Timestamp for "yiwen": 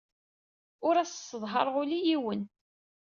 2.07-2.41